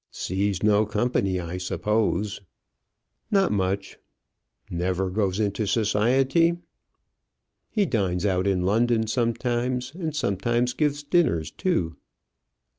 [0.09, 2.41] "Sees no company, I suppose?"
[3.29, 3.99] "Not much."
[4.67, 6.57] "Never goes into society?"
[7.69, 11.97] "He dines out in London sometimes; and sometimes gives dinners too."